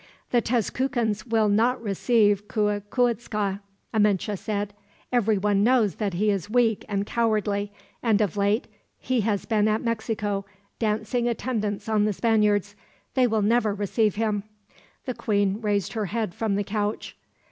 "The 0.31 0.41
Tezcucans 0.41 1.27
will 1.27 1.47
not 1.47 1.79
receive 1.79 2.47
Cuicuitzca," 2.47 3.59
Amenche 3.93 4.35
said. 4.35 4.73
"Everyone 5.11 5.63
knows 5.63 5.97
that 5.97 6.15
he 6.15 6.31
is 6.31 6.49
weak 6.49 6.83
and 6.89 7.05
cowardly, 7.05 7.71
and 8.01 8.19
of 8.19 8.35
late 8.35 8.67
he 8.97 9.21
has 9.21 9.45
been 9.45 9.67
at 9.67 9.83
Mexico, 9.83 10.43
dancing 10.79 11.27
attendance 11.27 11.87
on 11.87 12.05
the 12.05 12.13
Spaniards. 12.13 12.75
They 13.13 13.27
will 13.27 13.43
never 13.43 13.75
receive 13.75 14.15
him." 14.15 14.41
The 15.05 15.13
queen 15.13 15.61
raised 15.61 15.93
her 15.93 16.05
head 16.07 16.33
from 16.33 16.55
the 16.55 16.63
couch. 16.63 17.15